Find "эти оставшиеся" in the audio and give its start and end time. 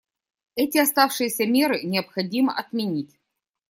0.55-1.45